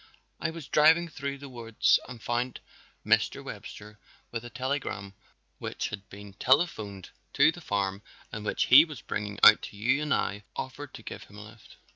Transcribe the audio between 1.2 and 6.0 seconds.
the woods and found Mr. Webster with a telegram which